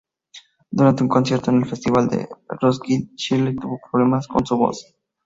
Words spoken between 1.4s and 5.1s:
en el Festival de Roskilde, Shirley tuvo problemas con su voz.